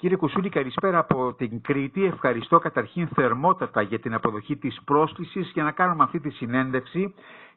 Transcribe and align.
Κύριε 0.00 0.16
Κουσούλη, 0.16 0.48
καλησπέρα 0.48 0.98
από 0.98 1.34
την 1.34 1.60
Κρήτη. 1.60 2.04
Ευχαριστώ 2.04 2.58
καταρχήν 2.58 3.08
θερμότατα 3.08 3.82
για 3.82 3.98
την 3.98 4.14
αποδοχή 4.14 4.56
της 4.56 4.80
πρόσκλησης 4.84 5.50
για 5.54 5.62
να 5.62 5.72
κάνουμε 5.72 6.02
αυτή 6.04 6.20
τη 6.20 6.30
συνέντευξη 6.30 7.14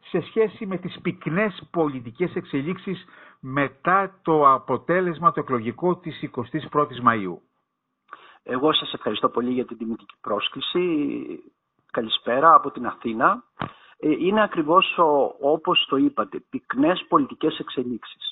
σε 0.09 0.21
σχέση 0.21 0.65
με 0.65 0.77
τις 0.77 0.99
πυκνές 1.01 1.63
πολιτικές 1.71 2.35
εξελίξεις 2.35 3.05
μετά 3.39 4.19
το 4.21 4.51
αποτέλεσμα 4.51 5.31
το 5.31 5.39
εκλογικό 5.39 5.95
της 5.95 6.29
21ης 6.71 7.01
Μαΐου. 7.07 7.37
Εγώ 8.43 8.73
σας 8.73 8.93
ευχαριστώ 8.93 9.29
πολύ 9.29 9.51
για 9.51 9.65
την 9.65 9.77
τιμητική 9.77 10.15
πρόσκληση. 10.21 10.83
Καλησπέρα 11.91 12.53
από 12.55 12.71
την 12.71 12.85
Αθήνα. 12.85 13.43
Ε, 13.97 14.09
είναι 14.09 14.43
ακριβώς 14.43 14.97
όπως 15.41 15.85
το 15.89 15.95
είπατε, 15.97 16.39
πυκνές 16.49 17.05
πολιτικές 17.09 17.59
εξελίξεις 17.59 18.30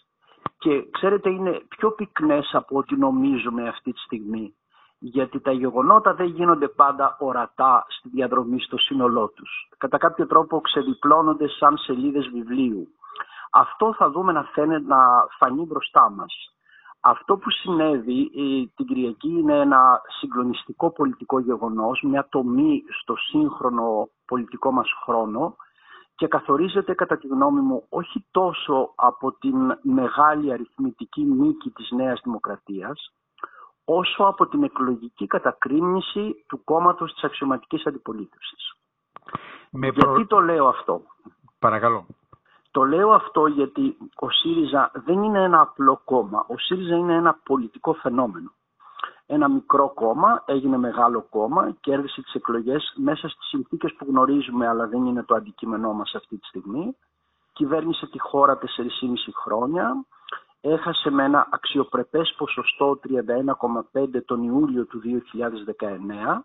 και 0.70 0.90
ξέρετε 0.92 1.30
είναι 1.30 1.62
πιο 1.68 1.92
πυκνές 1.92 2.50
από 2.54 2.78
ό,τι 2.78 2.96
νομίζουμε 2.96 3.68
αυτή 3.68 3.92
τη 3.92 4.00
στιγμή 4.00 4.54
γιατί 5.00 5.40
τα 5.40 5.52
γεγονότα 5.52 6.14
δεν 6.14 6.26
γίνονται 6.26 6.68
πάντα 6.68 7.18
ορατά 7.20 7.86
στη 7.88 8.10
διαδρομή 8.10 8.60
στο 8.62 8.78
σύνολό 8.78 9.28
τους. 9.29 9.70
Κατά 9.78 9.98
κάποιο 9.98 10.28
τρόπο 10.28 10.62
ξεδιπλώνονται 10.62 11.48
σαν 11.48 11.78
σελίδες 11.78 12.28
βιβλίου. 12.28 12.88
Αυτό 13.52 13.93
θα 13.98 14.10
δούμε 14.10 14.32
να, 14.32 14.43
φαίνεται, 14.43 14.88
να 14.88 14.98
φανεί 15.38 15.66
μπροστά 15.66 16.10
μας. 16.10 16.34
Αυτό 17.00 17.38
που 17.38 17.50
συνέβη 17.50 18.32
την 18.76 18.86
Κυριακή 18.86 19.29
είναι 19.29 19.60
ένα 19.60 20.01
συγκλονιστικό 20.20 20.92
πολιτικό 20.92 21.40
γεγονός, 21.40 22.01
μια 22.01 22.28
τομή 22.29 22.84
στο 23.01 23.15
σύγχρονο 23.15 24.10
πολιτικό 24.26 24.71
μας 24.71 24.92
χρόνο 25.04 25.56
και 26.19 26.28
καθορίζεται 26.28 26.93
κατά 26.93 27.18
τη 27.18 27.28
γνώμη 27.28 27.61
μου 27.61 27.86
όχι 27.89 28.25
τόσο 28.32 28.91
από 28.96 29.32
την 29.32 29.55
μεγάλη 29.82 30.51
αριθμητική 30.51 31.23
νίκη 31.23 31.69
της 31.69 31.92
Νέας 31.92 32.22
Δημοκρατίας, 32.23 33.14
όσο 33.86 34.23
από 34.23 34.47
την 34.47 34.64
εκλογική 34.64 35.28
κατακρίνηση 35.28 36.45
του 36.47 36.64
κόμματος 36.64 37.14
της 37.14 37.23
αξιωματικής 37.23 37.86
αντιπολίτευσης. 37.86 38.73
Γιατί 39.72 40.26
το 40.26 40.39
λέω 40.39 40.67
αυτό; 40.67 41.02
Παρακαλώ. 41.59 42.06
Το 42.72 42.83
λέω 42.83 43.11
αυτό 43.11 43.48
γιατί 43.48 43.98
ο 44.16 44.30
ΣΥΡΙΖΑ 44.30 44.92
δεν 44.94 45.23
είναι 45.23 45.44
ένα 45.44 45.61
απλό 45.61 46.02
κόμμα. 46.06 46.45
Ο 46.48 46.58
ΣΥΡΙΖΑ 46.58 46.95
είναι 46.95 47.14
ένα 47.14 47.39
πολιτικό 47.44 47.94
φαινόμενο 47.94 48.52
ένα 49.32 49.48
μικρό 49.48 49.90
κόμμα, 49.94 50.44
έγινε 50.46 50.78
μεγάλο 50.78 51.22
κόμμα, 51.30 51.72
κέρδισε 51.80 52.22
τις 52.22 52.34
εκλογές 52.34 52.94
μέσα 52.96 53.28
στις 53.28 53.48
συνθήκες 53.48 53.94
που 53.94 54.06
γνωρίζουμε 54.10 54.68
αλλά 54.68 54.88
δεν 54.88 55.06
είναι 55.06 55.24
το 55.24 55.36
αντικείμενό 55.36 55.94
μας 55.94 56.14
αυτή 56.16 56.38
τη 56.38 56.48
στιγμή. 56.48 56.96
Κυβέρνησε 57.54 58.08
τη 58.08 58.20
χώρα 58.20 58.58
4,5 58.58 58.66
χρόνια, 59.44 60.06
έχασε 60.62 61.10
με 61.10 61.24
ένα 61.24 61.48
αξιοπρεπές 61.52 62.34
ποσοστό 62.38 63.00
31,5 63.94 64.24
τον 64.26 64.44
Ιούλιο 64.44 64.86
του 64.86 65.02
2019 66.40 66.44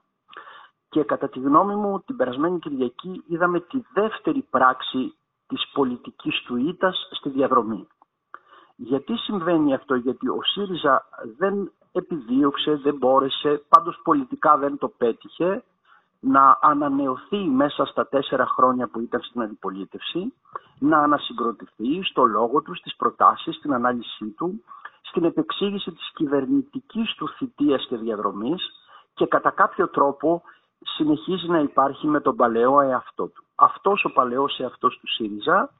και 0.88 1.02
κατά 1.04 1.28
τη 1.28 1.40
γνώμη 1.40 1.74
μου 1.74 2.02
την 2.06 2.16
περασμένη 2.16 2.58
Κυριακή 2.58 3.24
είδαμε 3.26 3.60
τη 3.60 3.82
δεύτερη 3.92 4.46
πράξη 4.50 5.14
της 5.46 5.70
πολιτικής 5.72 6.42
του 6.42 6.56
ήτας 6.56 7.08
στη 7.10 7.28
διαδρομή. 7.28 7.86
Γιατί 8.76 9.16
συμβαίνει 9.16 9.74
αυτό, 9.74 9.94
γιατί 9.94 10.28
ο 10.28 10.38
ΣΥΡΙΖΑ 10.42 11.04
δεν 11.38 11.72
επιδίωξε, 11.94 12.74
δεν 12.74 12.96
μπόρεσε, 12.96 13.62
πάντως 13.68 14.00
πολιτικά 14.04 14.56
δεν 14.56 14.78
το 14.78 14.88
πέτυχε 14.88 15.64
να 16.20 16.58
ανανεωθεί 16.60 17.36
μέσα 17.36 17.84
στα 17.84 18.06
τέσσερα 18.06 18.46
χρόνια 18.46 18.88
που 18.88 19.00
ήταν 19.00 19.22
στην 19.22 19.42
αντιπολίτευση, 19.42 20.32
να 20.78 20.98
ανασυγκροτηθεί 20.98 22.02
στο 22.02 22.24
λόγο 22.24 22.62
του, 22.62 22.74
στις 22.74 22.96
προτάσεις, 22.96 23.56
στην 23.56 23.72
ανάλυση 23.72 24.26
του, 24.36 24.64
στην 25.02 25.24
επεξήγηση 25.24 25.92
της 25.92 26.10
κυβερνητικής 26.14 27.14
του 27.14 27.28
θητείας 27.28 27.86
και 27.88 27.96
διαδρομής 27.96 28.62
και 29.14 29.26
κατά 29.26 29.50
κάποιο 29.50 29.88
τρόπο 29.88 30.42
συνεχίζει 30.78 31.48
να 31.48 31.58
υπάρχει 31.58 32.06
με 32.06 32.20
τον 32.20 32.36
παλαιό 32.36 32.80
εαυτό 32.80 33.26
του. 33.26 33.44
Αυτός 33.54 34.04
ο 34.04 34.12
παλαιός 34.12 34.58
εαυτός 34.58 34.98
του 34.98 35.08
ΣΥΡΙΖΑ 35.08 35.70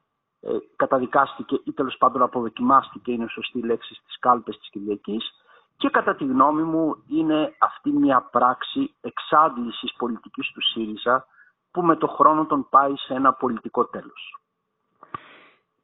ε, 0.41 0.57
καταδικάστηκε 0.77 1.61
ή 1.65 1.73
τέλος 1.73 1.97
πάντων 1.99 2.23
αποδοκιμάστηκε, 2.23 3.13
είναι 3.13 3.29
σωστή 3.29 3.61
λέξη 3.61 3.95
στις 3.95 4.19
κάλπες 4.19 4.59
της 4.59 4.71
Κυριακής, 4.71 5.44
και 5.77 5.89
κατά 5.89 6.15
τη 6.15 6.25
γνώμη 6.25 6.63
μου 6.63 7.03
είναι 7.09 7.55
αυτή 7.59 7.91
μια 7.91 8.29
πράξη 8.31 8.95
εξάντλησης 9.01 9.95
πολιτικής 9.99 10.51
του 10.53 10.63
ΣΥΡΙΖΑ 10.63 11.27
που 11.71 11.83
με 11.83 11.97
το 11.97 12.07
χρόνο 12.07 12.47
τον 12.47 12.67
πάει 12.71 12.97
σε 12.97 13.15
ένα 13.15 13.33
πολιτικό 13.33 13.85
τέλος. 13.87 14.39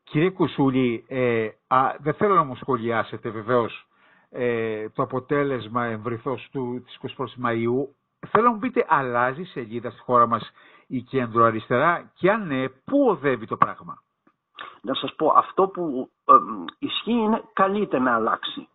Κύριε 0.02 0.30
Κουσούλη, 0.30 1.04
ε, 1.08 1.48
α, 1.66 1.94
δεν 1.98 2.14
θέλω 2.14 2.34
να 2.34 2.44
μου 2.44 2.56
σχολιάσετε 2.56 3.30
βεβαίως 3.30 3.86
ε, 4.30 4.88
το 4.88 5.02
αποτέλεσμα 5.02 5.84
εμβριθώς 5.84 6.48
του, 6.52 6.82
της 6.84 7.14
21 7.16 7.24
Μαΐου. 7.46 7.86
Θέλω 8.28 8.44
να 8.44 8.52
μου 8.52 8.58
πείτε, 8.58 8.86
αλλάζει 8.88 9.42
σελίδα 9.44 9.90
στη 9.90 10.00
χώρα 10.00 10.26
μας 10.26 10.50
η 10.86 11.02
κέντρο 11.02 11.44
αριστερά 11.44 12.10
και 12.14 12.30
αν 12.30 12.46
ναι, 12.46 12.68
πού 12.68 13.06
οδεύει 13.08 13.46
το 13.46 13.56
πράγμα; 13.56 14.02
Να 14.80 14.94
σας 14.94 15.14
πω, 15.14 15.32
αυτό 15.36 15.68
που 15.68 16.10
ε, 16.24 16.32
ισχύει 16.78 17.12
είναι 17.12 17.42
καλύτερα 17.52 18.02
να 18.02 18.14
αλλάξει. 18.14 18.68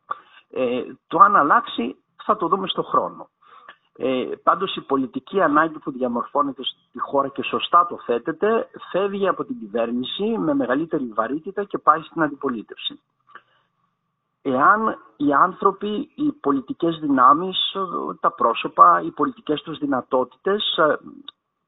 Ε, 0.58 0.84
το 1.08 1.20
αν 1.20 1.36
αλλάξει 1.36 1.96
θα 2.24 2.36
το 2.36 2.48
δούμε 2.48 2.68
στο 2.68 2.84
χρόνο. 2.84 3.30
Ε, 3.98 4.30
πάντως 4.44 4.76
η 4.76 4.82
πολιτική 4.82 5.42
ανάγκη 5.42 5.80
που 5.80 5.92
διαμορφώνεται 5.92 6.64
στη 6.64 7.00
χώρα 7.00 7.28
και 7.28 7.44
σωστά 7.44 7.86
το 7.90 8.00
θέτεται 8.06 8.70
φεύγει 8.92 9.28
από 9.28 9.46
την 9.46 9.60
κυβέρνηση 9.60 10.24
με 10.24 10.54
μεγαλύτερη 10.54 11.12
βαρύτητα 11.14 11.64
και 11.64 11.78
πάει 11.78 12.02
στην 12.02 12.22
αντιπολίτευση. 12.22 13.00
Εάν 14.42 14.98
οι 15.18 15.34
άνθρωποι, 15.34 16.12
οι 16.16 16.32
πολιτικές 16.32 17.00
δυνάμεις, 17.00 17.76
τα 18.20 18.32
πρόσωπα, 18.32 19.02
οι 19.02 19.12
πολιτικές 19.12 19.62
τους 19.62 19.78
δυνατότητες 19.78 20.78
ε, 20.78 20.98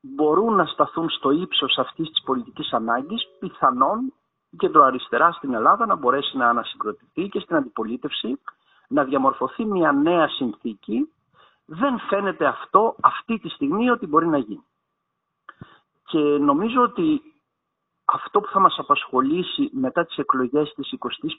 μπορούν 0.01 0.55
να 0.55 0.65
σταθούν 0.65 1.09
στο 1.09 1.31
ύψος 1.31 1.77
αυτής 1.77 2.09
της 2.09 2.21
πολιτικής 2.23 2.73
ανάγκης, 2.73 3.27
πιθανόν 3.39 4.13
η 4.49 4.57
κεντροαριστερά 4.57 5.31
στην 5.31 5.53
Ελλάδα 5.53 5.85
να 5.85 5.95
μπορέσει 5.95 6.37
να 6.37 6.49
ανασυγκροτηθεί 6.49 7.29
και 7.29 7.39
στην 7.39 7.55
αντιπολίτευση 7.55 8.39
να 8.87 9.03
διαμορφωθεί 9.03 9.65
μια 9.65 9.91
νέα 9.91 10.27
συνθήκη, 10.27 11.11
δεν 11.65 11.99
φαίνεται 11.99 12.45
αυτό 12.45 12.95
αυτή 13.01 13.39
τη 13.39 13.49
στιγμή 13.49 13.89
ότι 13.89 14.07
μπορεί 14.07 14.27
να 14.27 14.37
γίνει. 14.37 14.65
Και 16.03 16.19
νομίζω 16.19 16.81
ότι 16.81 17.21
αυτό 18.05 18.39
που 18.39 18.47
θα 18.47 18.59
μας 18.59 18.75
απασχολήσει 18.79 19.69
μετά 19.73 20.05
τις 20.05 20.17
εκλογές 20.17 20.73
της 20.75 20.93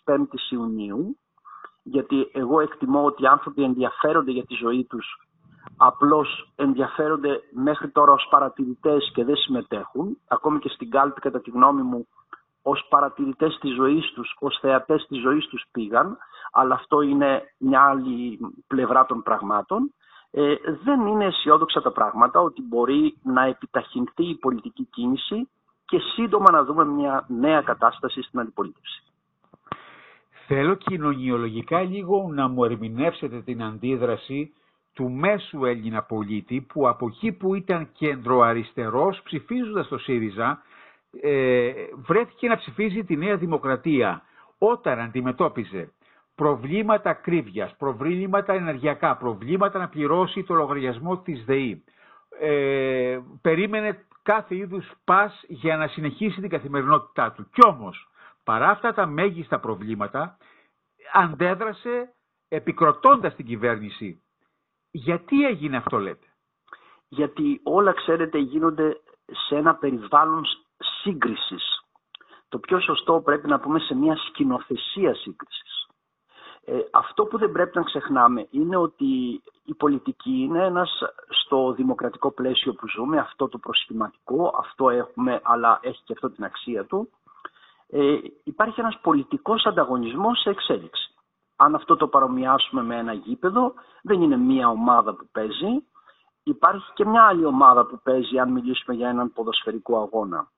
25ης 0.04 0.50
Ιουνίου, 0.50 1.18
γιατί 1.82 2.30
εγώ 2.32 2.60
εκτιμώ 2.60 3.04
ότι 3.04 3.22
οι 3.22 3.26
άνθρωποι 3.26 3.62
ενδιαφέρονται 3.62 4.30
για 4.30 4.44
τη 4.44 4.54
ζωή 4.54 4.84
τους, 4.84 5.06
απλώς 5.76 6.52
ενδιαφέρονται 6.56 7.40
μέχρι 7.52 7.88
τώρα 7.90 8.12
ως 8.12 8.26
παρατηρητές 8.30 9.10
και 9.14 9.24
δεν 9.24 9.36
συμμετέχουν, 9.36 10.18
ακόμη 10.28 10.58
και 10.58 10.68
στην 10.68 10.90
κάλπη 10.90 11.20
κατά 11.20 11.40
τη 11.40 11.50
γνώμη 11.50 11.82
μου 11.82 12.08
ως 12.68 12.86
παρατηρητές 12.88 13.58
της 13.60 13.74
ζωής 13.74 14.12
τους, 14.14 14.36
ως 14.38 14.58
θεατές 14.60 15.06
της 15.08 15.20
ζωής 15.20 15.46
τους 15.46 15.64
πήγαν, 15.72 16.18
αλλά 16.52 16.74
αυτό 16.74 17.00
είναι 17.00 17.42
μια 17.58 17.80
άλλη 17.80 18.38
πλευρά 18.66 19.06
των 19.06 19.22
πραγμάτων. 19.22 19.94
Ε, 20.30 20.54
δεν 20.84 21.06
είναι 21.06 21.24
αισιόδοξα 21.24 21.82
τα 21.82 21.92
πράγματα 21.92 22.40
ότι 22.40 22.62
μπορεί 22.62 23.18
να 23.22 23.44
επιταχυνθεί 23.44 24.28
η 24.28 24.34
πολιτική 24.34 24.84
κίνηση 24.84 25.48
και 25.84 25.98
σύντομα 25.98 26.50
να 26.50 26.64
δούμε 26.64 26.84
μια 26.84 27.26
νέα 27.28 27.62
κατάσταση 27.62 28.22
στην 28.22 28.40
αντιπολίτευση. 28.40 29.02
Θέλω 30.46 30.74
κοινωνιολογικά 30.74 31.80
λίγο 31.80 32.30
να 32.32 32.48
μου 32.48 32.64
ερμηνεύσετε 32.64 33.40
την 33.40 33.62
αντίδραση 33.62 34.52
του 34.92 35.10
μέσου 35.10 35.64
Έλληνα 35.64 36.02
πολίτη 36.02 36.66
που 36.72 36.88
από 36.88 37.06
εκεί 37.06 37.32
που 37.32 37.54
ήταν 37.54 37.88
κεντροαριστερός 37.92 39.20
ψηφίζοντας 39.24 39.88
το 39.88 39.98
ΣΥΡΙΖΑ 39.98 40.62
ε, 41.22 41.72
βρέθηκε 41.94 42.48
να 42.48 42.56
ψηφίζει 42.56 43.04
τη 43.04 43.16
Νέα 43.16 43.36
Δημοκρατία 43.36 44.22
όταν 44.58 44.98
αντιμετώπιζε 44.98 45.92
προβλήματα 46.38 47.10
ακρίβειας, 47.10 47.76
προβλήματα 47.76 48.52
ενεργειακά, 48.52 49.16
προβλήματα 49.16 49.78
να 49.78 49.88
πληρώσει 49.88 50.42
το 50.42 50.54
λογαριασμό 50.54 51.18
της 51.18 51.44
ΔΕΗ. 51.44 51.84
Ε, 52.40 53.18
περίμενε 53.40 54.04
κάθε 54.22 54.56
είδους 54.56 54.90
πας 55.04 55.44
για 55.48 55.76
να 55.76 55.88
συνεχίσει 55.88 56.40
την 56.40 56.50
καθημερινότητά 56.50 57.32
του. 57.32 57.48
Κι 57.52 57.66
όμως, 57.66 58.08
παρά 58.44 58.68
αυτά 58.68 58.94
τα 58.94 59.06
μέγιστα 59.06 59.60
προβλήματα, 59.60 60.36
αντέδρασε 61.12 62.12
επικροτώντας 62.48 63.34
την 63.34 63.46
κυβέρνηση. 63.46 64.22
Γιατί 64.90 65.46
έγινε 65.46 65.76
αυτό 65.76 65.98
λέτε; 65.98 66.26
Γιατί 67.08 67.60
όλα 67.62 67.92
ξέρετε 67.92 68.38
γίνονται 68.38 69.00
σε 69.48 69.56
ένα 69.56 69.74
περιβάλλον 69.74 70.44
σύγκρισης. 70.78 71.82
Το 72.48 72.58
πιο 72.58 72.80
σωστό 72.80 73.20
πρέπει 73.20 73.48
να 73.48 73.60
πούμε 73.60 73.78
σε 73.78 73.94
μια 73.94 74.16
σκηνοθεσία 74.16 75.14
σύγκρισης. 75.14 75.86
Ε, 76.64 76.78
αυτό 76.92 77.24
που 77.24 77.38
δεν 77.38 77.52
πρέπει 77.52 77.76
να 77.78 77.82
ξεχνάμε 77.82 78.46
είναι 78.50 78.76
ότι 78.76 79.42
η 79.64 79.74
πολιτική 79.74 80.30
είναι 80.30 80.64
ένας 80.64 81.02
στο 81.28 81.72
δημοκρατικό 81.72 82.30
πλαίσιο 82.30 82.72
που 82.72 82.88
ζούμε, 82.88 83.18
αυτό 83.18 83.48
το 83.48 83.58
προσχηματικό, 83.58 84.54
αυτό 84.58 84.90
έχουμε 84.90 85.40
αλλά 85.44 85.78
έχει 85.82 86.02
και 86.04 86.12
αυτό 86.12 86.30
την 86.30 86.44
αξία 86.44 86.84
του. 86.84 87.10
Ε, 87.88 88.16
υπάρχει 88.44 88.80
ένας 88.80 88.98
πολιτικός 89.02 89.66
ανταγωνισμός 89.66 90.40
σε 90.40 90.50
εξέλιξη. 90.50 91.14
Αν 91.56 91.74
αυτό 91.74 91.96
το 91.96 92.08
παρομοιάσουμε 92.08 92.82
με 92.82 92.96
ένα 92.96 93.12
γήπεδο, 93.12 93.74
δεν 94.02 94.22
είναι 94.22 94.36
μία 94.36 94.68
ομάδα 94.68 95.14
που 95.14 95.28
παίζει, 95.32 95.84
υπάρχει 96.42 96.92
και 96.94 97.04
μια 97.04 97.22
άλλη 97.22 97.44
ομάδα 97.44 97.86
που 97.86 98.00
παίζει 98.02 98.38
αν 98.38 98.52
μιλήσουμε 98.52 98.96
για 98.96 99.08
έναν 99.08 99.32
ποδοσφαιρικό 99.32 100.00
αγώνα. 100.02 100.50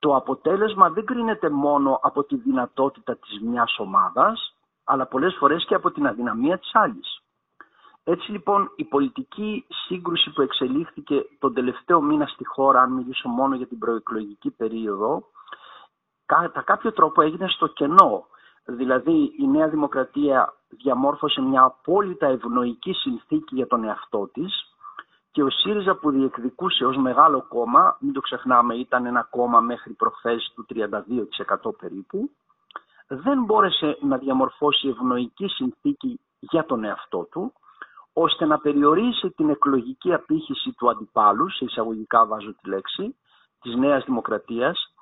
Το 0.00 0.16
αποτέλεσμα 0.16 0.90
δεν 0.90 1.04
κρίνεται 1.04 1.50
μόνο 1.50 1.98
από 2.02 2.24
τη 2.24 2.36
δυνατότητα 2.36 3.16
της 3.16 3.40
μιας 3.40 3.78
ομάδας, 3.78 4.54
αλλά 4.84 5.06
πολλές 5.06 5.36
φορές 5.38 5.64
και 5.64 5.74
από 5.74 5.90
την 5.90 6.06
αδυναμία 6.06 6.58
της 6.58 6.70
άλλης. 6.74 7.20
Έτσι 8.04 8.30
λοιπόν 8.30 8.72
η 8.76 8.84
πολιτική 8.84 9.66
σύγκρουση 9.68 10.30
που 10.30 10.42
εξελίχθηκε 10.42 11.24
τον 11.38 11.54
τελευταίο 11.54 12.00
μήνα 12.00 12.26
στη 12.26 12.46
χώρα, 12.46 12.80
αν 12.80 12.92
μιλήσω 12.92 13.28
μόνο 13.28 13.54
για 13.54 13.66
την 13.66 13.78
προεκλογική 13.78 14.50
περίοδο, 14.50 15.22
κατά 16.26 16.62
κάποιο 16.62 16.92
τρόπο 16.92 17.22
έγινε 17.22 17.48
στο 17.48 17.66
κενό. 17.66 18.26
Δηλαδή 18.64 19.34
η 19.38 19.46
Νέα 19.46 19.68
Δημοκρατία 19.68 20.54
διαμόρφωσε 20.68 21.40
μια 21.40 21.62
απόλυτα 21.62 22.26
ευνοϊκή 22.26 22.92
συνθήκη 22.92 23.54
για 23.54 23.66
τον 23.66 23.84
εαυτό 23.84 24.28
της 24.32 24.69
και 25.30 25.42
ο 25.42 25.50
ΣΥΡΙΖΑ 25.50 25.94
που 25.94 26.10
διεκδικούσε 26.10 26.84
ως 26.84 26.96
μεγάλο 26.96 27.46
κόμμα, 27.48 27.96
μην 28.00 28.12
το 28.12 28.20
ξεχνάμε 28.20 28.74
ήταν 28.74 29.06
ένα 29.06 29.26
κόμμα 29.30 29.60
μέχρι 29.60 29.92
προχθές 29.92 30.52
του 30.54 30.66
32% 31.66 31.76
περίπου, 31.78 32.30
δεν 33.06 33.44
μπόρεσε 33.44 33.98
να 34.00 34.16
διαμορφώσει 34.16 34.88
ευνοϊκή 34.88 35.48
συνθήκη 35.48 36.20
για 36.38 36.64
τον 36.64 36.84
εαυτό 36.84 37.28
του, 37.30 37.52
ώστε 38.12 38.44
να 38.44 38.58
περιορίσει 38.58 39.30
την 39.30 39.50
εκλογική 39.50 40.12
απήχηση 40.12 40.72
του 40.72 40.90
αντιπάλου, 40.90 41.50
σε 41.50 41.64
εισαγωγικά 41.64 42.26
βάζω 42.26 42.54
τη 42.54 42.68
λέξη, 42.68 43.16
της 43.60 43.74
Νέας 43.74 44.04
Δημοκρατίας 44.04 44.94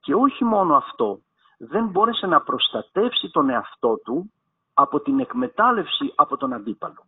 και 0.00 0.14
όχι 0.14 0.44
μόνο 0.44 0.76
αυτό, 0.76 1.20
δεν 1.58 1.86
μπόρεσε 1.86 2.26
να 2.26 2.40
προστατεύσει 2.40 3.30
τον 3.30 3.50
εαυτό 3.50 3.96
του 4.04 4.32
από 4.74 5.00
την 5.00 5.20
εκμετάλλευση 5.20 6.12
από 6.14 6.36
τον 6.36 6.52
αντίπαλο. 6.52 7.04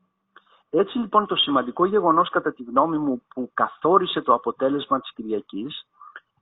Έτσι 0.70 0.98
λοιπόν 0.98 1.26
το 1.26 1.36
σημαντικό 1.36 1.84
γεγονός 1.84 2.30
κατά 2.30 2.52
τη 2.52 2.62
γνώμη 2.62 2.98
μου 2.98 3.22
που 3.34 3.50
καθόρισε 3.54 4.20
το 4.20 4.34
αποτέλεσμα 4.34 5.00
της 5.00 5.12
Κυριακής 5.14 5.86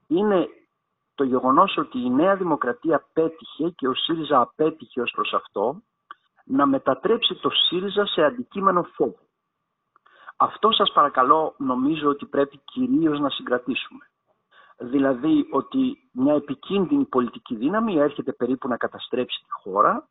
είναι 0.07 0.47
το 1.15 1.23
γεγονός 1.23 1.77
ότι 1.77 1.99
η 1.99 2.09
Νέα 2.09 2.35
Δημοκρατία 2.35 3.05
πέτυχε 3.13 3.69
και 3.69 3.87
ο 3.87 3.93
ΣΥΡΙΖΑ 3.93 4.39
απέτυχε 4.41 5.01
ως 5.01 5.11
προς 5.11 5.33
αυτό 5.33 5.81
να 6.45 6.65
μετατρέψει 6.65 7.35
το 7.35 7.49
ΣΥΡΙΖΑ 7.49 8.05
σε 8.05 8.23
αντικείμενο 8.23 8.83
φόβου. 8.83 9.27
Αυτό 10.37 10.71
σας 10.71 10.91
παρακαλώ 10.91 11.53
νομίζω 11.57 12.09
ότι 12.09 12.25
πρέπει 12.25 12.61
κυρίως 12.65 13.19
να 13.19 13.29
συγκρατήσουμε. 13.29 14.09
Δηλαδή 14.77 15.47
ότι 15.51 16.09
μια 16.11 16.33
επικίνδυνη 16.33 17.05
πολιτική 17.05 17.55
δύναμη 17.55 17.95
έρχεται 17.97 18.31
περίπου 18.31 18.67
να 18.67 18.77
καταστρέψει 18.77 19.43
τη 19.43 19.49
χώρα 19.49 20.07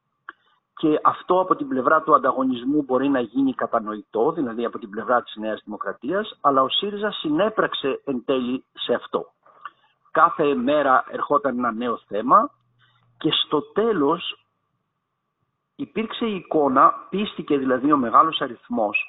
και 0.76 1.00
αυτό 1.02 1.40
από 1.40 1.56
την 1.56 1.68
πλευρά 1.68 2.02
του 2.02 2.14
ανταγωνισμού 2.14 2.82
μπορεί 2.82 3.08
να 3.08 3.20
γίνει 3.20 3.54
κατανοητό, 3.54 4.32
δηλαδή 4.32 4.64
από 4.64 4.78
την 4.78 4.90
πλευρά 4.90 5.22
της 5.22 5.36
Νέας 5.36 5.62
Δημοκρατίας, 5.64 6.38
αλλά 6.40 6.62
ο 6.62 6.68
ΣΥΡΙΖΑ 6.68 7.10
συνέπραξε 7.10 8.00
εν 8.04 8.24
τέλει 8.24 8.64
σε 8.72 8.94
αυτό. 8.94 9.26
Κάθε 10.10 10.54
μέρα 10.54 11.04
ερχόταν 11.10 11.58
ένα 11.58 11.72
νέο 11.72 11.98
θέμα 12.06 12.50
και 13.18 13.30
στο 13.30 13.62
τέλος 13.62 14.44
υπήρξε 15.76 16.24
η 16.26 16.34
εικόνα, 16.34 16.94
πίστηκε 17.10 17.58
δηλαδή 17.58 17.92
ο 17.92 17.96
μεγάλος 17.96 18.40
αριθμός, 18.40 19.06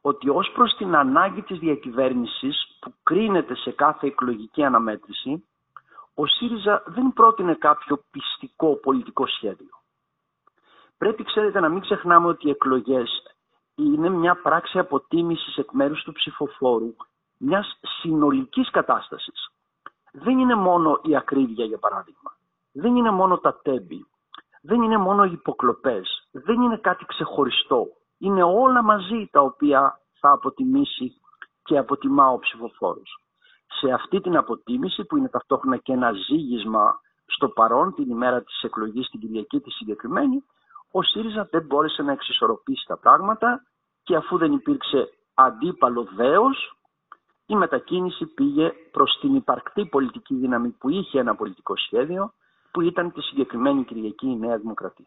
ότι 0.00 0.28
ως 0.28 0.50
προς 0.54 0.74
την 0.76 0.96
ανάγκη 0.96 1.42
της 1.42 1.58
διακυβέρνησης 1.58 2.78
που 2.80 2.94
κρίνεται 3.02 3.54
σε 3.54 3.70
κάθε 3.70 4.06
εκλογική 4.06 4.64
αναμέτρηση, 4.64 5.44
ο 6.14 6.26
ΣΥΡΙΖΑ 6.26 6.82
δεν 6.86 7.12
πρότεινε 7.12 7.54
κάποιο 7.54 8.04
πιστικό 8.10 8.76
πολιτικό 8.76 9.26
σχέδιο. 9.26 9.77
Πρέπει, 10.98 11.24
ξέρετε, 11.24 11.60
να 11.60 11.68
μην 11.68 11.80
ξεχνάμε 11.80 12.28
ότι 12.28 12.46
οι 12.46 12.50
εκλογές 12.50 13.22
είναι 13.74 14.08
μια 14.08 14.40
πράξη 14.42 14.78
αποτίμησης 14.78 15.56
εκ 15.56 15.72
μέρους 15.72 16.02
του 16.02 16.12
ψηφοφόρου 16.12 16.94
μιας 17.36 17.78
συνολικής 18.00 18.70
κατάστασης. 18.70 19.48
Δεν 20.12 20.38
είναι 20.38 20.54
μόνο 20.54 21.00
η 21.02 21.16
ακρίβεια, 21.16 21.64
για 21.64 21.78
παράδειγμα. 21.78 22.36
Δεν 22.72 22.96
είναι 22.96 23.10
μόνο 23.10 23.38
τα 23.38 23.60
τέμπη. 23.62 24.06
Δεν 24.62 24.82
είναι 24.82 24.96
μόνο 24.96 25.24
οι 25.24 25.32
υποκλοπές. 25.32 26.28
Δεν 26.30 26.60
είναι 26.60 26.76
κάτι 26.76 27.04
ξεχωριστό. 27.04 27.86
Είναι 28.18 28.42
όλα 28.42 28.82
μαζί 28.82 29.28
τα 29.30 29.40
οποία 29.40 30.00
θα 30.20 30.30
αποτιμήσει 30.30 31.20
και 31.62 31.78
αποτιμά 31.78 32.28
ο 32.28 32.38
ψηφοφόρος. 32.38 33.22
Σε 33.80 33.92
αυτή 33.92 34.20
την 34.20 34.36
αποτίμηση 34.36 35.04
που 35.04 35.16
είναι 35.16 35.28
ταυτόχρονα 35.28 35.76
και 35.76 35.92
ένα 35.92 36.12
ζήγισμα 36.12 37.00
στο 37.26 37.48
παρόν 37.48 37.94
την 37.94 38.10
ημέρα 38.10 38.42
της 38.42 38.62
εκλογής 38.62 39.08
την 39.08 39.20
Κυριακή 39.20 39.60
τη 39.60 39.70
συγκεκριμένη 39.70 40.44
ο 40.90 41.02
ΣΥΡΙΖΑ 41.02 41.48
δεν 41.50 41.64
μπόρεσε 41.66 42.02
να 42.02 42.12
εξισορροπήσει 42.12 42.84
τα 42.86 42.98
πράγματα 42.98 43.62
και 44.02 44.16
αφού 44.16 44.38
δεν 44.38 44.52
υπήρξε 44.52 45.08
αντίπαλο 45.34 46.08
δέος, 46.16 46.78
η 47.46 47.54
μετακίνηση 47.54 48.26
πήγε 48.26 48.72
προς 48.90 49.18
την 49.20 49.34
υπαρκτή 49.34 49.86
πολιτική 49.86 50.34
δύναμη 50.34 50.68
που 50.68 50.88
είχε 50.88 51.18
ένα 51.18 51.34
πολιτικό 51.34 51.76
σχέδιο, 51.76 52.32
που 52.70 52.80
ήταν 52.80 53.12
τη 53.12 53.20
συγκεκριμένη 53.20 53.84
Κυριακή 53.84 54.26
η 54.26 54.36
Νέα 54.36 54.58
Δημοκρατία. 54.58 55.06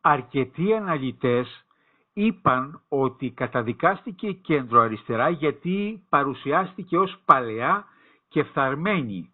Αρκετοί 0.00 0.74
αναλυτές 0.74 1.64
είπαν 2.12 2.82
ότι 2.88 3.30
καταδικάστηκε 3.30 4.32
κέντρο 4.32 4.80
αριστερά 4.80 5.28
γιατί 5.28 6.06
παρουσιάστηκε 6.08 6.98
ως 6.98 7.16
παλαιά 7.24 7.84
και 8.28 8.42
φθαρμένη. 8.42 9.32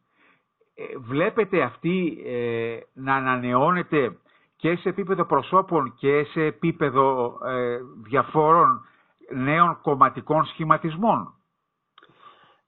Ε, 0.74 0.98
βλέπετε 0.98 1.62
αυτή 1.62 2.22
ε, 2.26 2.78
να 2.92 3.14
ανανεώνεται 3.14 4.18
και 4.56 4.76
σε 4.76 4.88
επίπεδο 4.88 5.24
προσώπων 5.24 5.94
και 5.96 6.24
σε 6.24 6.40
επίπεδο 6.40 7.38
ε, 7.44 7.78
διαφόρων 8.02 8.84
νέων 9.34 9.80
κομματικών 9.82 10.44
σχηματισμών. 10.44 11.34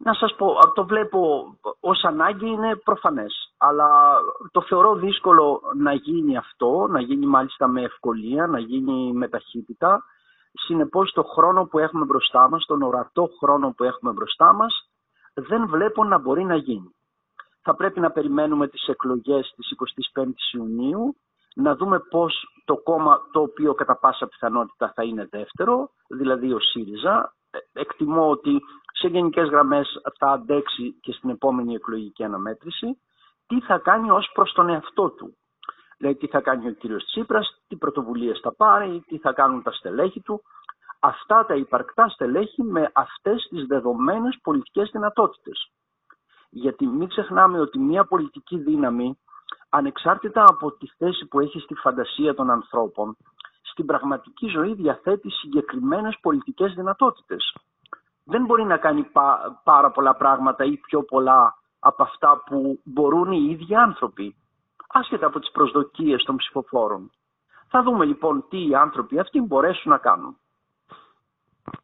Να 0.01 0.15
σας 0.15 0.35
πω, 0.35 0.73
το 0.75 0.85
βλέπω 0.87 1.47
ως 1.81 2.05
ανάγκη 2.05 2.49
είναι 2.49 2.77
προφανές, 2.77 3.55
αλλά 3.57 4.17
το 4.51 4.63
θεωρώ 4.63 4.95
δύσκολο 4.95 5.61
να 5.77 5.93
γίνει 5.93 6.37
αυτό, 6.37 6.87
να 6.91 7.01
γίνει 7.01 7.27
μάλιστα 7.27 7.67
με 7.69 7.83
ευκολία, 7.83 8.47
να 8.47 8.59
γίνει 8.59 9.13
με 9.13 9.29
ταχύτητα. 9.29 10.05
Συνεπώς 10.53 11.13
το 11.13 11.23
χρόνο 11.23 11.65
που 11.65 11.79
έχουμε 11.79 12.05
μπροστά 12.05 12.49
μας, 12.49 12.65
τον 12.67 12.83
ορατό 12.83 13.31
χρόνο 13.41 13.73
που 13.77 13.85
έχουμε 13.85 14.13
μπροστά 14.13 14.53
μας, 14.53 14.91
δεν 15.35 15.67
βλέπω 15.69 16.05
να 16.05 16.19
μπορεί 16.19 16.45
να 16.45 16.57
γίνει. 16.57 16.95
Θα 17.63 17.75
πρέπει 17.75 18.01
να 18.01 18.11
περιμένουμε 18.11 18.69
τις 18.69 18.89
εκλογές 18.89 19.53
της 19.57 19.73
25ης 20.15 20.53
Ιουνίου 20.57 21.17
να 21.59 21.77
δούμε 21.77 21.99
πώς 22.01 22.63
το 22.65 22.77
κόμμα 22.77 23.21
το 23.33 23.41
οποίο 23.41 23.75
κατά 23.75 23.97
πάσα 23.97 24.27
πιθανότητα 24.27 24.93
θα 24.95 25.03
είναι 25.03 25.29
δεύτερο, 25.31 25.91
δηλαδή 26.09 26.53
ο 26.53 26.61
ΣΥΡΙΖΑ, 26.61 27.35
ε, 27.51 27.59
εκτιμώ 27.73 28.31
ότι 28.31 28.61
σε 28.93 29.09
γενικές 29.09 29.49
γραμμές 29.49 30.01
θα 30.19 30.31
αντέξει 30.31 30.99
και 31.01 31.13
στην 31.13 31.31
επόμενη 31.31 31.75
εκλογική 31.75 32.25
αναμέτρηση, 32.25 33.01
τι 33.47 33.61
θα 33.61 33.79
κάνει 33.79 34.11
ως 34.11 34.31
προς 34.35 34.53
τον 34.53 34.69
εαυτό 34.69 35.11
του; 35.11 35.37
Δηλαδή 35.99 36.17
τι 36.19 36.27
θα 36.27 36.41
κάνει 36.41 36.69
ο 36.69 36.73
κύριος 36.73 37.05
Τσίπρας, 37.05 37.63
τι 37.69 37.77
πρωτοβουλίες 37.77 38.41
θα 38.43 38.55
πάρει, 38.55 39.03
τι 39.07 39.19
θα 39.19 39.33
κάνουν 39.33 39.63
τα 39.63 39.73
στελέχη 39.73 40.21
του. 40.21 40.43
Αυτά 41.01 41.47
τα 41.47 41.55
υπαρκτά 41.55 42.09
στελέχη 42.09 42.63
με 42.63 42.91
αυτές 42.95 43.47
τις 43.51 43.67
δεδομένες 43.67 44.39
πολιτικές 44.43 44.91
δυνατότητες. 44.93 45.71
Γιατί 46.51 46.87
μην 46.87 47.09
ξεχνάμε 47.09 47.61
ότι 47.61 47.79
μια 47.79 48.05
πολιτική 48.05 48.59
δύναμη 48.59 49.19
ανεξάρτητα 49.69 50.45
από 50.49 50.73
τη 50.73 50.87
θέση 50.97 51.27
που 51.27 51.41
έχει 51.41 51.61
στη 51.61 51.75
φαντασία 51.75 52.35
των 52.35 52.51
ανθρώπων, 52.51 53.17
στην 53.63 53.87
πραγματική 53.87 54.47
ζωή 54.47 54.75
διαθέτει 54.75 55.31
συγκεκριμένες 55.31 56.19
πολιτικές 56.21 56.75
δυνατότητες. 56.75 57.55
Δεν 58.25 58.45
μπορεί 58.45 58.65
να 58.65 58.77
κάνει 58.77 59.07
πάρα 59.65 59.91
πολλά 59.91 60.15
πράγματα 60.15 60.65
ή 60.65 60.77
πιο 60.77 61.03
πολλά 61.03 61.59
από 61.79 62.03
αυτά 62.03 62.43
που 62.47 62.81
μπορούν 62.85 63.33
οι 63.33 63.47
ίδιοι 63.51 63.75
άνθρωποι, 63.75 64.37
άσχετα 64.89 65.27
από 65.27 65.39
τις 65.41 65.51
προσδοκίες 65.51 66.23
των 66.23 66.37
ψηφοφόρων. 66.37 67.11
Θα 67.69 67.83
δούμε 67.83 68.05
λοιπόν 68.05 68.45
τι 68.49 68.69
οι 68.69 68.75
άνθρωποι 68.75 69.19
αυτοί 69.19 69.41
μπορέσουν 69.41 69.91
να 69.91 69.99
κάνουν. 69.99 70.37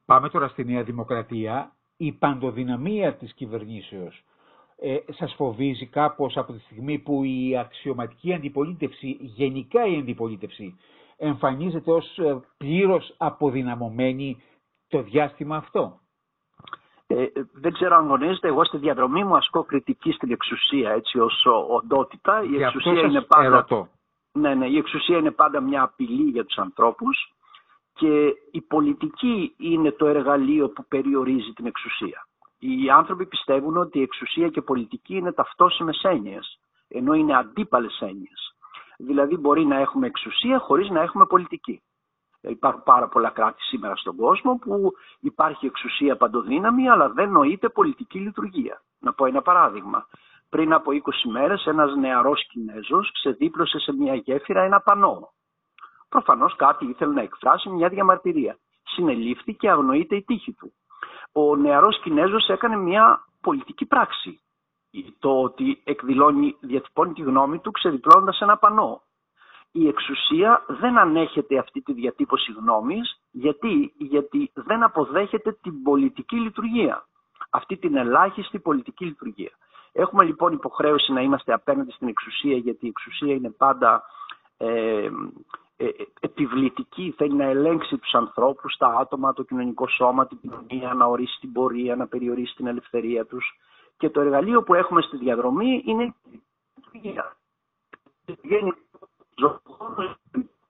Πάμε 0.04 0.28
τώρα 0.28 0.48
στη 0.48 0.64
Νέα 0.64 0.82
Δημοκρατία. 0.82 1.72
Η 1.96 2.12
παντοδυναμία 2.12 3.14
της 3.14 3.34
κυβερνήσεως 3.34 4.24
ε, 4.76 4.96
σας 5.12 5.34
φοβίζει 5.34 5.86
κάπως 5.86 6.36
από 6.36 6.52
τη 6.52 6.58
στιγμή 6.58 6.98
που 6.98 7.24
η 7.24 7.56
αξιωματική 7.58 8.34
αντιπολίτευση, 8.34 9.16
γενικά 9.20 9.86
η 9.86 9.96
αντιπολίτευση, 9.98 10.78
εμφανίζεται 11.16 11.92
ως 11.92 12.18
ε, 12.18 12.40
πλήρως 12.56 13.14
αποδυναμωμένη 13.16 14.42
το 14.88 15.02
διάστημα 15.02 15.56
αυτό; 15.56 15.98
Ε, 17.06 17.26
δεν 17.52 17.72
ξέρω 17.72 17.96
αν 17.96 18.04
γνωρίζετε, 18.04 18.48
εγώ 18.48 18.64
στη 18.64 18.76
διαδρομή 18.78 19.24
μου 19.24 19.36
ασκώ 19.36 19.64
κριτική 19.64 20.12
στην 20.12 20.30
εξουσία 20.30 20.90
έτσι 20.90 21.18
ως 21.18 21.46
οντότητα. 21.68 22.42
Η 22.42 22.62
εξουσία 22.62 23.00
είναι 23.00 23.20
πάντα... 23.20 23.88
Ναι, 24.32 24.54
ναι, 24.54 24.66
η 24.66 24.76
εξουσία 24.76 25.18
είναι 25.18 25.30
πάντα 25.30 25.60
μια 25.60 25.82
απειλή 25.82 26.30
για 26.30 26.44
τους 26.44 26.56
ανθρώπους 26.56 27.34
και 27.92 28.32
η 28.50 28.60
πολιτική 28.60 29.54
είναι 29.58 29.90
το 29.90 30.06
εργαλείο 30.06 30.68
που 30.68 30.84
περιορίζει 30.88 31.52
την 31.52 31.66
εξουσία 31.66 32.26
οι 32.66 32.90
άνθρωποι 32.90 33.26
πιστεύουν 33.26 33.76
ότι 33.76 33.98
η 33.98 34.02
εξουσία 34.02 34.48
και 34.48 34.58
η 34.58 34.62
πολιτική 34.62 35.16
είναι 35.16 35.32
ταυτόσιμες 35.32 36.02
έννοιες, 36.02 36.58
ενώ 36.88 37.14
είναι 37.14 37.36
αντίπαλες 37.36 38.00
έννοιες. 38.00 38.54
Δηλαδή 38.98 39.36
μπορεί 39.36 39.64
να 39.64 39.76
έχουμε 39.76 40.06
εξουσία 40.06 40.58
χωρίς 40.58 40.88
να 40.88 41.00
έχουμε 41.00 41.26
πολιτική. 41.26 41.82
Υπάρχουν 42.40 42.82
πάρα 42.82 43.08
πολλά 43.08 43.30
κράτη 43.30 43.62
σήμερα 43.62 43.96
στον 43.96 44.16
κόσμο 44.16 44.56
που 44.56 44.92
υπάρχει 45.20 45.66
εξουσία 45.66 46.16
παντοδύναμη 46.16 46.88
αλλά 46.88 47.08
δεν 47.08 47.30
νοείται 47.30 47.68
πολιτική 47.68 48.18
λειτουργία. 48.18 48.82
Να 48.98 49.12
πω 49.12 49.26
ένα 49.26 49.42
παράδειγμα. 49.42 50.06
Πριν 50.48 50.72
από 50.72 50.90
20 50.92 51.00
μέρες 51.30 51.66
ένας 51.66 51.94
νεαρός 51.94 52.46
Κινέζος 52.48 53.12
ξεδίπλωσε 53.12 53.78
σε 53.78 53.92
μια 53.92 54.14
γέφυρα 54.14 54.62
ένα 54.62 54.80
πανό. 54.80 55.32
Προφανώς 56.08 56.56
κάτι 56.56 56.86
ήθελε 56.86 57.12
να 57.12 57.22
εκφράσει 57.22 57.68
μια 57.68 57.88
διαμαρτυρία. 57.88 58.58
Συνελήφθη 58.82 59.54
και 59.54 59.70
αγνοείται 59.70 60.16
η 60.16 60.22
τύχη 60.22 60.52
του. 60.52 60.72
Ο 61.34 61.56
νεαρός 61.56 62.00
Κινέζος 62.00 62.48
έκανε 62.48 62.76
μια 62.76 63.24
πολιτική 63.40 63.86
πράξη. 63.86 64.40
Το 65.18 65.42
ότι 65.42 65.80
εκδηλώνει, 65.84 66.56
διατυπώνει 66.60 67.12
τη 67.12 67.22
γνώμη 67.22 67.58
του 67.58 67.70
ξεδιπλώνοντας 67.70 68.40
ένα 68.40 68.56
πανό 68.56 69.02
η 69.76 69.88
εξουσία 69.88 70.64
δεν 70.66 70.98
ανέχεται 70.98 71.58
αυτή 71.58 71.80
τη 71.80 71.92
διατύπωση 71.92 72.52
γνώμης. 72.52 73.20
Γιατί, 73.30 73.92
γιατί 73.98 74.50
δεν 74.54 74.82
αποδέχεται 74.82 75.52
την 75.62 75.82
πολιτική 75.82 76.36
λειτουργία. 76.36 77.06
Αυτή 77.50 77.76
την 77.76 77.96
ελάχιστη 77.96 78.58
πολιτική 78.58 79.04
λειτουργία. 79.04 79.50
Έχουμε 79.92 80.24
λοιπόν 80.24 80.52
υποχρέωση 80.52 81.12
να 81.12 81.20
είμαστε 81.20 81.52
απέναντι 81.52 81.90
στην 81.90 82.08
εξουσία 82.08 82.56
γιατί 82.56 82.86
η 82.86 82.88
εξουσία 82.88 83.34
είναι 83.34 83.50
πάντα 83.50 84.02
ε, 84.56 84.68
ε, 84.68 85.04
ε 85.04 85.10
επιβλητική, 86.20 87.14
θέλει 87.16 87.34
να 87.34 87.44
ελέγξει 87.44 87.98
τους 87.98 88.14
ανθρώπους, 88.14 88.76
τα 88.76 88.86
άτομα, 88.86 89.32
το 89.32 89.42
κοινωνικό 89.42 89.88
σώμα, 89.88 90.26
την 90.26 90.38
κοινωνία, 90.40 90.94
να 90.94 91.04
ορίσει 91.04 91.38
την 91.40 91.52
πορεία, 91.52 91.96
να 91.96 92.06
περιορίσει 92.06 92.54
την 92.54 92.66
ελευθερία 92.66 93.26
τους. 93.26 93.58
Και 93.96 94.10
το 94.10 94.20
εργαλείο 94.20 94.62
που 94.62 94.74
έχουμε 94.74 95.02
στη 95.02 95.16
διαδρομή 95.16 95.82
είναι 95.86 96.02
η 96.04 96.42
λειτουργία 96.74 97.36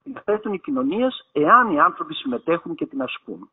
διαθέτουν 0.05 0.53
οι 0.53 0.59
κοινωνίες 0.59 1.29
εάν 1.33 1.71
οι 1.71 1.81
άνθρωποι 1.81 2.15
συμμετέχουν 2.15 2.75
και 2.75 2.87
την 2.87 3.03
ασκούν. 3.03 3.51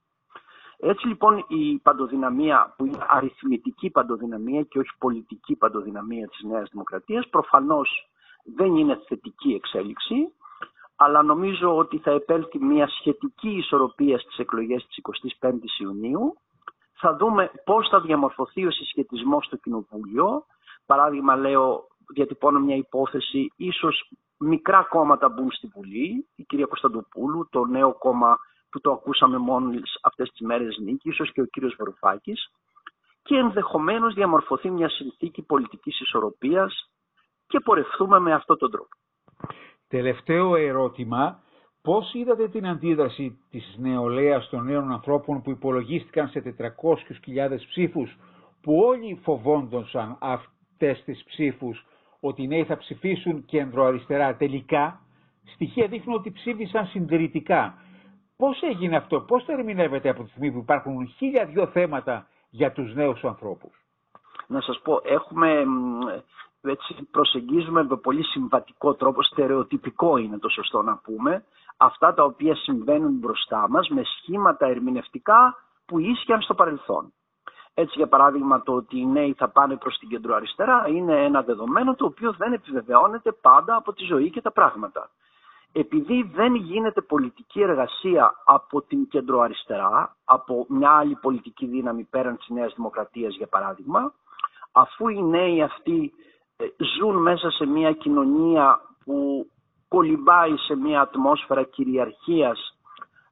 Έτσι 0.77 1.07
λοιπόν 1.07 1.45
η 1.47 1.77
παντοδυναμία 1.83 2.73
που 2.77 2.85
είναι 2.85 3.05
αριθμητική 3.07 3.89
παντοδυναμία 3.89 4.61
και 4.63 4.79
όχι 4.79 4.89
πολιτική 4.97 5.55
παντοδυναμία 5.55 6.27
της 6.27 6.43
Νέας 6.43 6.69
Δημοκρατίας 6.71 7.27
προφανώς 7.29 8.09
δεν 8.55 8.75
είναι 8.75 9.01
θετική 9.07 9.53
εξέλιξη 9.53 10.33
αλλά 11.03 11.23
νομίζω 11.23 11.77
ότι 11.77 11.97
θα 11.97 12.11
επέλθει 12.11 12.59
μια 12.59 12.87
σχετική 12.87 13.49
ισορροπία 13.49 14.19
στις 14.19 14.37
εκλογές 14.37 14.85
της 14.85 14.99
25ης 15.41 15.81
Ιουνίου. 15.81 16.37
Θα 16.93 17.15
δούμε 17.15 17.51
πώς 17.65 17.87
θα 17.89 18.01
διαμορφωθεί 18.01 18.65
ο 18.65 18.71
συσχετισμός 18.71 19.45
στο 19.45 19.55
Κοινοβούλιο. 19.55 20.45
Παράδειγμα 20.85 21.35
λέω, 21.35 21.87
διατυπώνω 22.13 22.59
μια 22.59 22.75
υπόθεση, 22.75 23.51
ίσως 23.55 24.11
μικρά 24.37 24.83
κόμματα 24.89 25.29
μπουν 25.29 25.51
στη 25.51 25.67
Βουλή, 25.67 26.27
η 26.35 26.43
κυρία 26.43 26.65
Κωνσταντοπούλου, 26.65 27.47
το 27.51 27.65
νέο 27.65 27.93
κόμμα 27.93 28.37
που 28.69 28.81
το 28.81 28.91
ακούσαμε 28.91 29.37
μόλις 29.37 29.99
αυτές 30.01 30.29
τις 30.29 30.39
μέρες 30.47 30.77
νίκη, 30.77 31.09
ίσως 31.09 31.31
και 31.31 31.41
ο 31.41 31.45
κύριος 31.45 31.75
Βαρουφάκης, 31.77 32.51
και 33.23 33.35
ενδεχομένως 33.35 34.13
διαμορφωθεί 34.13 34.69
μια 34.69 34.89
συνθήκη 34.89 35.41
πολιτικής 35.41 35.99
ισορροπίας 35.99 36.89
και 37.47 37.59
πορευθούμε 37.59 38.19
με 38.19 38.33
αυτόν 38.33 38.57
τον 38.57 38.71
τρόπο. 38.71 38.95
Τελευταίο 39.91 40.55
ερώτημα, 40.55 41.39
πώς 41.81 42.13
είδατε 42.13 42.47
την 42.47 42.67
αντίδραση 42.67 43.37
της 43.49 43.75
νεολαίας 43.77 44.49
των 44.49 44.63
νέων 44.65 44.91
ανθρώπων 44.91 45.41
που 45.41 45.49
υπολογίστηκαν 45.51 46.27
σε 46.27 46.39
400.000 46.41 47.65
ψήφους, 47.67 48.17
που 48.61 48.77
όλοι 48.77 49.19
φοβόντουσαν 49.23 50.17
αυτές 50.19 51.03
τις 51.03 51.23
ψήφους 51.23 51.85
ότι 52.19 52.43
οι 52.43 52.47
νέοι 52.47 52.63
θα 52.63 52.77
ψηφίσουν 52.77 53.45
κέντρο-αριστερά. 53.45 54.35
Τελικά, 54.35 54.99
στοιχεία 55.53 55.87
δείχνουν 55.87 56.15
ότι 56.15 56.31
ψήφισαν 56.31 56.85
συντηρητικά. 56.85 57.77
Πώς 58.37 58.61
έγινε 58.61 58.95
αυτό, 58.95 59.19
πώς 59.21 59.45
το 59.45 59.51
ερμηνεύεται 59.51 60.09
από 60.09 60.23
τη 60.23 60.29
στιγμή 60.29 60.51
που 60.51 60.57
υπάρχουν 60.57 61.07
χίλια 61.07 61.45
δυο 61.45 61.67
θέματα 61.67 62.27
για 62.49 62.71
τους 62.71 62.95
νέους 62.95 63.23
ανθρώπους; 63.23 63.71
Να 64.47 64.61
σας 64.61 64.79
πω, 64.83 65.01
έχουμε, 65.03 65.63
έτσι 66.61 67.07
προσεγγίζουμε 67.11 67.83
με 67.83 67.97
πολύ 67.97 68.23
συμβατικό 68.23 68.93
τρόπο, 68.93 69.23
στερεοτυπικό 69.23 70.17
είναι 70.17 70.37
το 70.37 70.49
σωστό 70.49 70.81
να 70.81 70.97
πούμε, 70.97 71.43
αυτά 71.77 72.13
τα 72.13 72.23
οποία 72.23 72.55
συμβαίνουν 72.55 73.11
μπροστά 73.11 73.69
μας 73.69 73.89
με 73.89 74.01
σχήματα 74.03 74.65
ερμηνευτικά 74.65 75.55
που 75.85 75.99
ίσχυαν 75.99 76.41
στο 76.41 76.53
παρελθόν. 76.53 77.13
Έτσι 77.73 77.93
για 77.97 78.07
παράδειγμα 78.07 78.63
το 78.63 78.73
ότι 78.73 78.99
οι 78.99 79.05
νέοι 79.05 79.33
θα 79.33 79.49
πάνε 79.49 79.75
προς 79.75 79.97
την 79.97 80.09
κεντροαριστερά 80.09 80.87
είναι 80.87 81.23
ένα 81.23 81.41
δεδομένο 81.41 81.95
το 81.95 82.05
οποίο 82.05 82.33
δεν 82.37 82.53
επιβεβαιώνεται 82.53 83.31
πάντα 83.31 83.75
από 83.75 83.93
τη 83.93 84.03
ζωή 84.03 84.29
και 84.29 84.41
τα 84.41 84.51
πράγματα. 84.51 85.09
Επειδή 85.73 86.31
δεν 86.33 86.55
γίνεται 86.55 87.01
πολιτική 87.01 87.61
εργασία 87.61 88.35
από 88.45 88.81
την 88.81 89.07
κεντροαριστερά, 89.07 90.15
από 90.25 90.65
μια 90.69 90.91
άλλη 90.91 91.15
πολιτική 91.15 91.65
δύναμη 91.65 92.03
πέραν 92.03 92.37
της 92.37 92.49
Νέας 92.49 92.73
Δημοκρατίας 92.75 93.35
για 93.35 93.47
παράδειγμα, 93.47 94.13
αφού 94.71 95.07
οι 95.07 95.21
νέοι 95.23 95.61
αυτοί 95.61 96.13
ε, 96.13 96.30
ζουν 96.97 97.15
μέσα 97.21 97.49
σε 97.51 97.65
μια 97.65 97.91
κοινωνία 97.91 98.81
που 99.05 99.47
κολυμπάει 99.87 100.57
σε 100.57 100.75
μια 100.75 101.01
ατμόσφαιρα 101.01 101.63
κυριαρχίας 101.63 102.77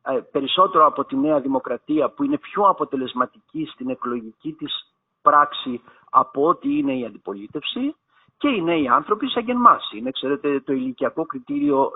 ε, 0.01 0.19
περισσότερο 0.31 0.85
από 0.85 1.05
τη 1.05 1.15
Νέα 1.15 1.39
Δημοκρατία 1.39 2.09
που 2.09 2.23
είναι 2.23 2.37
πιο 2.37 2.63
αποτελεσματική 2.63 3.69
στην 3.73 3.89
εκλογική 3.89 4.53
της 4.53 4.93
πράξη 5.21 5.81
από 6.09 6.47
ό,τι 6.47 6.77
είναι 6.77 6.93
η 6.93 7.05
αντιπολίτευση 7.05 7.95
και 8.37 8.47
οι 8.47 8.61
νέοι 8.61 8.87
άνθρωποι 8.87 9.29
σαν 9.29 9.45
και 9.45 9.51
εμάς. 9.51 9.91
Είναι, 9.91 10.11
ξέρετε, 10.11 10.59
το 10.59 10.73
ηλικιακό 10.73 11.25
κριτήριο 11.25 11.91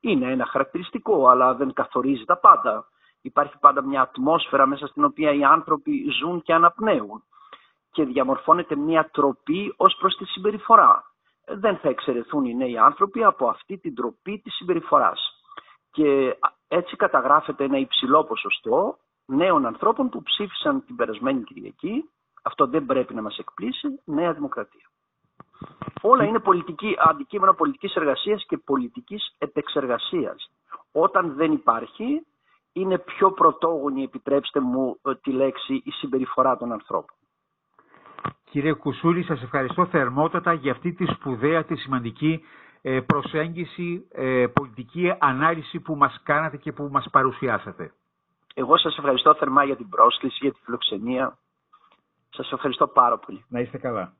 είναι 0.00 0.30
ένα 0.30 0.46
χαρακτηριστικό, 0.46 1.28
αλλά 1.28 1.54
δεν 1.54 1.72
καθορίζει 1.72 2.24
τα 2.24 2.36
πάντα. 2.36 2.86
Υπάρχει 3.20 3.58
πάντα 3.60 3.82
μια 3.82 4.00
ατμόσφαιρα 4.00 4.66
μέσα 4.66 4.86
στην 4.86 5.04
οποία 5.04 5.32
οι 5.32 5.44
άνθρωποι 5.44 6.10
ζουν 6.20 6.42
και 6.42 6.52
αναπνέουν 6.54 7.22
και 7.96 8.04
διαμορφώνεται 8.04 8.76
μια 8.76 9.10
τροπή 9.12 9.74
ως 9.76 9.96
προς 9.98 10.16
τη 10.16 10.24
συμπεριφορά. 10.24 11.04
Δεν 11.46 11.76
θα 11.76 11.88
εξαιρεθούν 11.88 12.44
οι 12.44 12.54
νέοι 12.54 12.78
άνθρωποι 12.78 13.24
από 13.24 13.48
αυτή 13.48 13.78
την 13.78 13.94
τροπή 13.94 14.38
της 14.38 14.54
συμπεριφοράς. 14.54 15.20
Και 15.90 16.36
έτσι 16.68 16.96
καταγράφεται 16.96 17.64
ένα 17.64 17.78
υψηλό 17.78 18.24
ποσοστό 18.24 18.98
νέων 19.26 19.66
ανθρώπων 19.66 20.08
που 20.08 20.22
ψήφισαν 20.22 20.84
την 20.84 20.96
περασμένη 20.96 21.42
Κυριακή. 21.42 22.10
Αυτό 22.42 22.66
δεν 22.66 22.86
πρέπει 22.86 23.14
να 23.14 23.22
μας 23.22 23.38
εκπλήσει. 23.38 24.00
Νέα 24.04 24.32
Δημοκρατία. 24.32 24.90
Όλα 26.02 26.24
είναι 26.24 26.38
πολιτική, 26.38 26.96
αντικείμενο 26.98 27.54
πολιτικής 27.54 27.94
εργασίας 27.94 28.44
και 28.46 28.58
πολιτικής 28.58 29.34
επεξεργασίας. 29.38 30.50
Όταν 30.92 31.34
δεν 31.34 31.52
υπάρχει, 31.52 32.26
είναι 32.72 32.98
πιο 32.98 33.32
πρωτόγονη, 33.32 34.02
επιτρέψτε 34.02 34.60
μου 34.60 34.98
ε, 35.02 35.14
τη 35.14 35.30
λέξη, 35.30 35.82
η 35.84 35.90
συμπεριφορά 35.90 36.56
των 36.56 36.72
ανθρώπων. 36.72 37.15
Κύριε 38.50 38.72
Κουσούλη, 38.72 39.22
σας 39.22 39.42
ευχαριστώ 39.42 39.86
θερμότατα 39.86 40.52
για 40.52 40.72
αυτή 40.72 40.92
τη 40.92 41.04
σπουδαία, 41.06 41.64
τη 41.64 41.76
σημαντική 41.76 42.40
ε, 42.82 43.00
προσέγγιση, 43.00 44.06
ε, 44.12 44.46
πολιτική 44.46 45.12
ανάλυση 45.18 45.80
που 45.80 45.94
μας 45.96 46.20
κάνατε 46.22 46.56
και 46.56 46.72
που 46.72 46.88
μας 46.92 47.06
παρουσιάσατε. 47.10 47.92
Εγώ 48.54 48.76
σας 48.78 48.96
ευχαριστώ 48.98 49.34
θερμά 49.34 49.64
για 49.64 49.76
την 49.76 49.88
πρόσκληση, 49.88 50.38
για 50.40 50.52
τη 50.52 50.58
φιλοξενία. 50.64 51.38
Σας 52.30 52.52
ευχαριστώ 52.52 52.86
πάρα 52.86 53.18
πολύ. 53.18 53.44
Να 53.48 53.60
είστε 53.60 53.78
καλά. 53.78 54.12